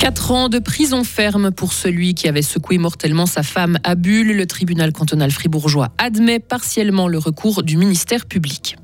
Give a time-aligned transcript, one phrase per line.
[0.00, 4.34] Quatre ans de prison ferme pour celui qui avait secoué mortellement sa femme à Bulle.
[4.34, 8.78] Le tribunal cantonal fribourgeois admet partiellement le recours du ministère public.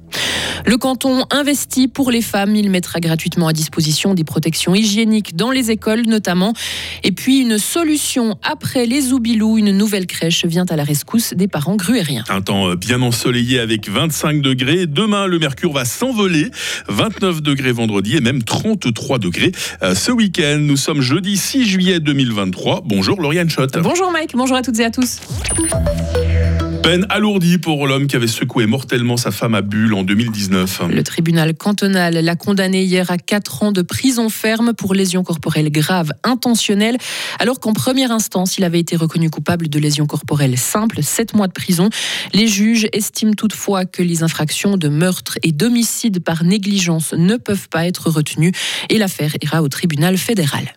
[0.67, 2.57] Le canton investit pour les femmes.
[2.57, 6.55] Il mettra gratuitement à disposition des protections hygiéniques dans les écoles notamment.
[7.05, 11.47] Et puis une solution après les Oubilous, une nouvelle crèche vient à la rescousse des
[11.47, 12.25] parents gruériens.
[12.29, 14.87] Un temps euh, bien ensoleillé avec 25 degrés.
[14.89, 16.51] Demain, le mercure va s'envoler.
[16.89, 20.59] 29 degrés vendredi et même 33 degrés euh, ce week-end.
[20.61, 22.83] Nous sommes jeudi 6 juillet 2023.
[22.85, 23.79] Bonjour Lauriane Schott.
[23.81, 25.21] Bonjour Mike, bonjour à toutes et à tous.
[26.87, 30.83] Peine alourdie pour l'homme qui avait secoué mortellement sa femme à Bulle en 2019.
[30.89, 35.73] Le tribunal cantonal l'a condamné hier à 4 ans de prison ferme pour lésions corporelles
[35.73, 36.97] graves intentionnelles,
[37.41, 41.49] alors qu'en première instance, il avait été reconnu coupable de lésions corporelles simples, 7 mois
[41.49, 41.91] de prison.
[42.33, 47.69] Les juges estiment toutefois que les infractions de meurtre et d'homicide par négligence ne peuvent
[47.69, 48.53] pas être retenues
[48.91, 50.73] et l'affaire ira au tribunal fédéral.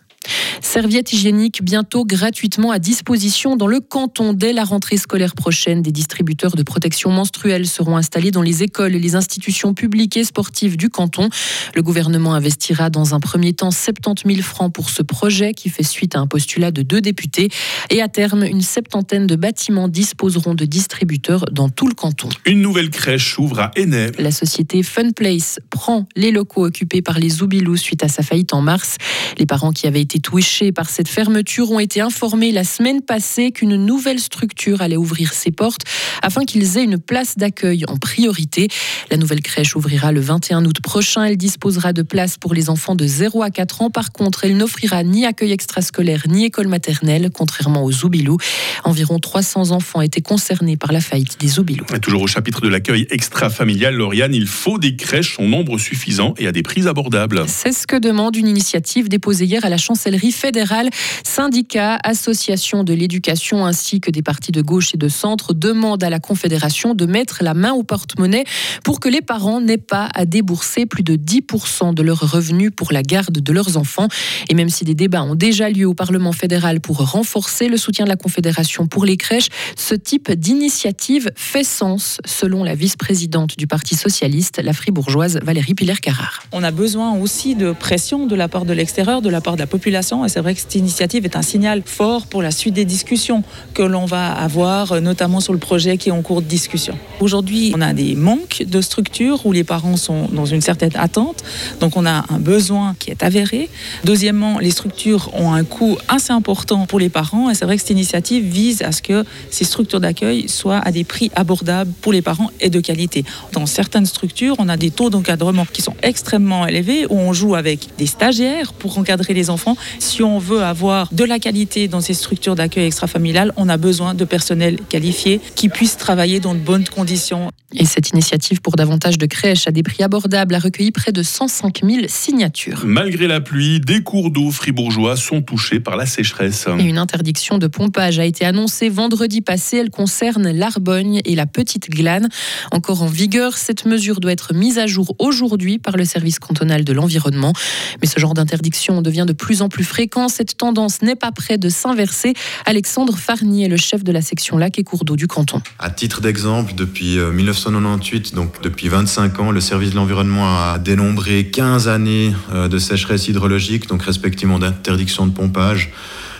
[0.70, 4.32] Serviettes hygiéniques bientôt gratuitement à disposition dans le canton.
[4.32, 8.94] Dès la rentrée scolaire prochaine, des distributeurs de protection menstruelle seront installés dans les écoles
[8.94, 11.28] et les institutions publiques et sportives du canton.
[11.74, 15.82] Le gouvernement investira dans un premier temps 70 000 francs pour ce projet qui fait
[15.82, 17.48] suite à un postulat de deux députés.
[17.90, 22.28] Et à terme, une septantaine de bâtiments disposeront de distributeurs dans tout le canton.
[22.46, 24.12] Une nouvelle crèche ouvre à Enay.
[24.20, 28.62] La société Funplace prend les locaux occupés par les Zoubilous suite à sa faillite en
[28.62, 28.98] mars.
[29.36, 33.50] Les parents qui avaient été touchés par cette fermeture ont été informés la semaine passée
[33.50, 35.82] qu'une nouvelle structure allait ouvrir ses portes
[36.22, 38.68] afin qu'ils aient une place d'accueil en priorité.
[39.10, 41.24] La nouvelle crèche ouvrira le 21 août prochain.
[41.24, 43.90] Elle disposera de places pour les enfants de 0 à 4 ans.
[43.90, 48.38] Par contre, elle n'offrira ni accueil extrascolaire ni école maternelle, contrairement aux Zoubilous.
[48.84, 51.86] Environ 300 enfants étaient concernés par la faillite des Zoubilous.
[52.02, 56.46] Toujours au chapitre de l'accueil extra-familial, Lauriane, il faut des crèches en nombre suffisant et
[56.46, 57.44] à des prix abordables.
[57.48, 60.90] C'est ce que demande une initiative déposée hier à la chancellerie fédérale.
[61.22, 66.10] Syndicats, associations de l'éducation ainsi que des partis de gauche et de centre demandent à
[66.10, 68.42] la Confédération de mettre la main au porte-monnaie
[68.82, 72.92] pour que les parents n'aient pas à débourser plus de 10% de leurs revenus pour
[72.92, 74.08] la garde de leurs enfants.
[74.48, 78.04] Et même si des débats ont déjà lieu au Parlement fédéral pour renforcer le soutien
[78.04, 83.68] de la Confédération pour les crèches, ce type d'initiative fait sens, selon la vice-présidente du
[83.68, 86.42] Parti socialiste, la fribourgeoise Valérie Piller-Carrard.
[86.50, 89.60] On a besoin aussi de pression de la part de l'extérieur, de la part de
[89.60, 93.42] la population, vrai que cette initiative est un signal fort pour la suite des discussions
[93.74, 96.96] que l'on va avoir, notamment sur le projet qui est en cours de discussion.
[97.20, 101.42] Aujourd'hui, on a des manques de structures où les parents sont dans une certaine attente,
[101.80, 103.68] donc on a un besoin qui est avéré.
[104.04, 107.82] Deuxièmement, les structures ont un coût assez important pour les parents, et c'est vrai que
[107.82, 112.12] cette initiative vise à ce que ces structures d'accueil soient à des prix abordables pour
[112.12, 113.24] les parents et de qualité.
[113.52, 117.54] Dans certaines structures, on a des taux d'encadrement qui sont extrêmement élevés, où on joue
[117.54, 119.76] avec des stagiaires pour encadrer les enfants.
[119.98, 124.14] Si on veut avoir de la qualité dans ces structures d'accueil extrafamilial, on a besoin
[124.14, 127.50] de personnel qualifié qui puisse travailler dans de bonnes conditions.
[127.72, 131.22] Et cette initiative pour davantage de crèches à des prix abordables a recueilli près de
[131.22, 132.82] 105 000 signatures.
[132.84, 136.66] Malgré la pluie, des cours d'eau fribourgeois sont touchés par la sécheresse.
[136.80, 139.76] Et une interdiction de pompage a été annoncée vendredi passé.
[139.76, 142.28] Elle concerne l'Arbogne et la Petite Glane.
[142.72, 146.84] Encore en vigueur, cette mesure doit être mise à jour aujourd'hui par le service cantonal
[146.84, 147.52] de l'environnement.
[148.00, 150.19] Mais ce genre d'interdiction devient de plus en plus fréquent.
[150.28, 152.34] Cette tendance n'est pas près de s'inverser.
[152.66, 155.60] Alexandre Farnier est le chef de la section lac et cours d'eau du canton.
[155.78, 161.46] À titre d'exemple, depuis 1998, donc depuis 25 ans, le service de l'environnement a dénombré
[161.46, 165.92] 15 années de sécheresse hydrologique, donc respectivement d'interdiction de pompage.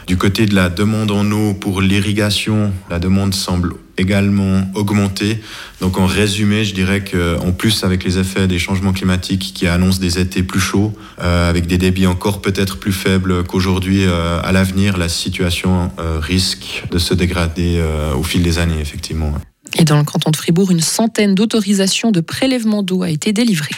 [0.06, 5.38] Du côté de la demande en eau pour l'irrigation, la demande semble également augmenter.
[5.80, 10.00] Donc en résumé, je dirais qu'en plus avec les effets des changements climatiques qui annoncent
[10.00, 14.52] des étés plus chauds, euh, avec des débits encore peut-être plus faibles qu'aujourd'hui, euh, à
[14.52, 17.82] l'avenir, la situation euh, risque de se dégrader
[18.16, 19.32] au fil des années, effectivement.
[19.78, 23.70] Et dans le canton de Fribourg, une centaine d'autorisations de prélèvement d'eau a été délivrée.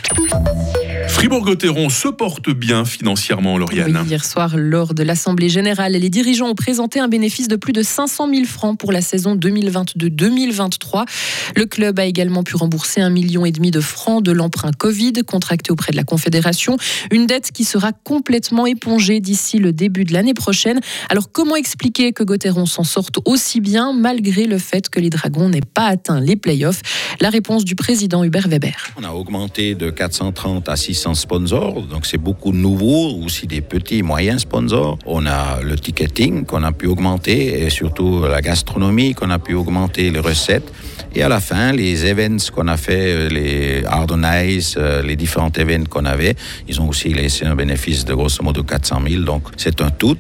[1.22, 3.96] Fribourg-Gotteron se porte bien financièrement, Lauriane.
[3.96, 7.72] Oui, hier soir, lors de l'Assemblée générale, les dirigeants ont présenté un bénéfice de plus
[7.72, 11.04] de 500 000 francs pour la saison 2022-2023.
[11.54, 15.12] Le club a également pu rembourser un million et demi de francs de l'emprunt Covid
[15.24, 16.76] contracté auprès de la Confédération,
[17.12, 20.80] une dette qui sera complètement épongée d'ici le début de l'année prochaine.
[21.08, 25.50] Alors comment expliquer que Gotteron s'en sorte aussi bien malgré le fait que les Dragons
[25.50, 26.82] n'aient pas atteint les playoffs?
[27.20, 28.74] La réponse du président Hubert Weber.
[28.96, 33.98] On a augmenté de 430 à 600 sponsors, donc c'est beaucoup nouveau, aussi des petits
[33.98, 34.98] et moyens sponsors.
[35.06, 39.54] On a le ticketing qu'on a pu augmenter et surtout la gastronomie qu'on a pu
[39.54, 40.72] augmenter les recettes.
[41.14, 45.14] Et à la fin, les events qu'on a fait, euh, les Hard Ice, euh, les
[45.14, 46.34] différents events qu'on avait,
[46.68, 49.22] ils ont aussi laissé un bénéfice de grosso modo 400 000.
[49.24, 50.16] Donc c'est un tout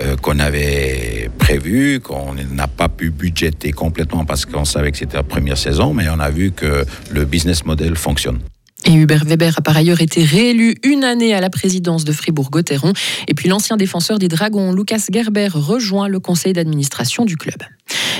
[0.00, 5.18] euh, qu'on avait prévu, qu'on n'a pas pu budgéter complètement parce qu'on savait que c'était
[5.18, 8.38] la première saison, mais on a vu que le business model fonctionne.
[8.86, 12.92] Et Hubert Weber a par ailleurs été réélu une année à la présidence de Fribourg-Gotteron.
[13.28, 17.62] Et puis l'ancien défenseur des Dragons, Lucas Gerber, rejoint le conseil d'administration du club.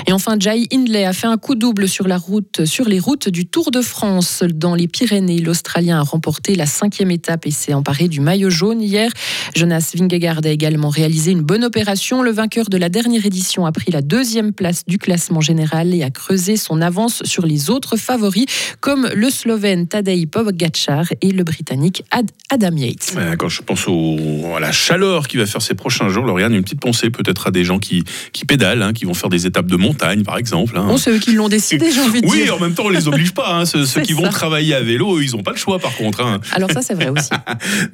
[0.07, 3.29] Et enfin, Jai Hindley a fait un coup double sur, la route, sur les routes
[3.29, 5.39] du Tour de France dans les Pyrénées.
[5.39, 9.11] L'Australien a remporté la cinquième étape et s'est emparé du maillot jaune hier.
[9.55, 12.21] Jonas Vingegaard a également réalisé une bonne opération.
[12.21, 16.03] Le vainqueur de la dernière édition a pris la deuxième place du classement général et
[16.03, 18.45] a creusé son avance sur les autres favoris
[18.79, 22.03] comme le Slovène Tadej Pogacar et le Britannique
[22.49, 23.15] Adam Yates.
[23.37, 26.79] quand je pense à la chaleur qui va faire ces prochains jours, Lauriane, une petite
[26.79, 28.03] pensée peut-être à des gens qui,
[28.33, 30.77] qui pédalent, hein, qui vont faire des étapes de montagne, par exemple.
[30.77, 30.87] Hein.
[30.87, 32.53] Bon, c'est eux qui l'ont décidé, j'ai envie de oui, dire.
[32.53, 33.53] Oui, en même temps, on les oblige pas.
[33.53, 33.65] Hein.
[33.65, 36.21] Ceux, qui vont travailler à vélo, ils n'ont pas le choix, par contre.
[36.21, 36.39] Hein.
[36.53, 37.29] Alors ça, c'est vrai aussi.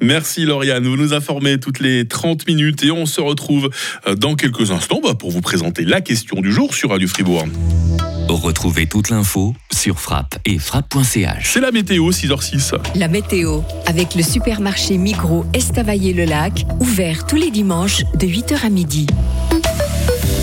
[0.00, 0.86] Merci, Lauriane.
[0.86, 3.70] Vous nous informez toutes les 30 minutes et on se retrouve
[4.06, 7.46] euh, dans quelques instants bah, pour vous présenter la question du jour sur Radio Fribourg.
[8.28, 11.50] Retrouvez toute l'info sur frappe et frappe.ch.
[11.50, 12.74] C'est la météo 6h06.
[12.94, 19.06] La météo avec le supermarché Migros Estavayer-le-Lac, ouvert tous les dimanches de 8h à midi.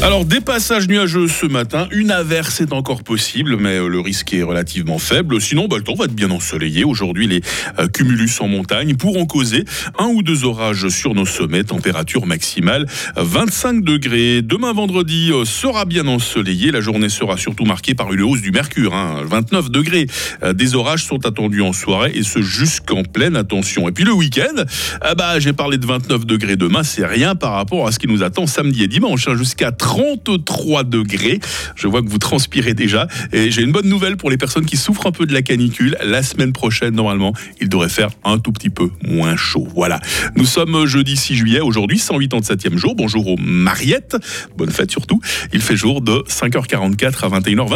[0.01, 1.87] Alors, des passages nuageux ce matin.
[1.91, 5.41] Une averse est encore possible, mais euh, le risque est relativement faible.
[5.41, 6.83] Sinon, bah, le temps va être bien ensoleillé.
[6.83, 7.41] Aujourd'hui, les
[7.79, 9.65] euh, cumulus en montagne pourront causer
[9.97, 11.63] un ou deux orages sur nos sommets.
[11.63, 14.41] Température maximale 25 degrés.
[14.43, 16.71] Demain, vendredi, euh, sera bien ensoleillé.
[16.71, 18.93] La journée sera surtout marquée par une hausse du mercure.
[19.25, 19.69] 29 hein.
[19.71, 20.07] degrés.
[20.53, 23.89] des orages sont attendus en soirée et ce jusqu'en pleine attention.
[23.89, 24.63] Et puis le week-end,
[25.01, 26.83] ah bah, j'ai parlé de 29 degrés demain.
[26.83, 29.27] C'est rien par rapport à ce qui nous attend samedi et dimanche.
[29.27, 31.39] Hein, jusqu'à 33 degrés.
[31.75, 33.07] Je vois que vous transpirez déjà.
[33.31, 35.95] Et j'ai une bonne nouvelle pour les personnes qui souffrent un peu de la canicule.
[36.03, 39.67] La semaine prochaine, normalement, il devrait faire un tout petit peu moins chaud.
[39.75, 39.99] Voilà.
[40.35, 42.95] Nous sommes jeudi 6 juillet, aujourd'hui, 187e jour.
[42.95, 44.17] Bonjour aux Mariettes.
[44.57, 45.21] Bonne fête surtout.
[45.53, 47.73] Il fait jour de 5h44 à 21h20.